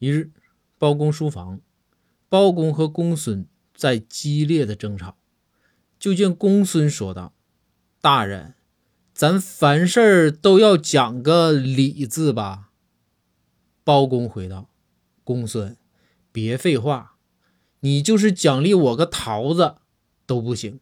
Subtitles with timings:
[0.00, 0.30] 一日，
[0.78, 1.60] 包公书房，
[2.30, 5.18] 包公和公孙在激烈的争吵，
[5.98, 7.34] 就见公孙说道，
[8.00, 8.54] 大人，
[9.12, 12.70] 咱凡事都要讲个理字吧。
[13.84, 14.70] 包公回道，
[15.22, 15.76] 公孙，
[16.32, 17.16] 别废话，
[17.80, 19.74] 你就是奖励我个桃子
[20.24, 20.80] 都不行。